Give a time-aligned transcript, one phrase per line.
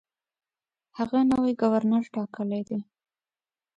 [0.97, 2.79] هغه نوی ګورنر ټاکلی دی.